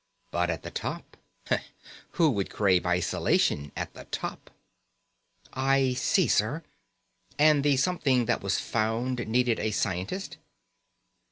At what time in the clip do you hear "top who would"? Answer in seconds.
0.71-2.49